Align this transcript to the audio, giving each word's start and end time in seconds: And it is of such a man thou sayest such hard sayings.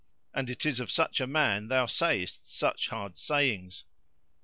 And 0.33 0.49
it 0.49 0.65
is 0.65 0.79
of 0.79 0.89
such 0.89 1.21
a 1.21 1.27
man 1.27 1.67
thou 1.67 1.85
sayest 1.85 2.49
such 2.49 2.87
hard 2.87 3.19
sayings. 3.19 3.85